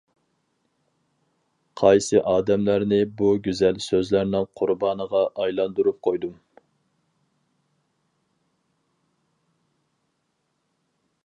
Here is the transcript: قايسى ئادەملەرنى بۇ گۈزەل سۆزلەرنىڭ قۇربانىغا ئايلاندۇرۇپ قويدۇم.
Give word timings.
قايسى 1.81 2.21
ئادەملەرنى 2.31 2.99
بۇ 3.19 3.27
گۈزەل 3.49 3.77
سۆزلەرنىڭ 3.89 4.49
قۇربانىغا 4.61 5.23
ئايلاندۇرۇپ 5.43 6.01
قويدۇم. 6.09 6.35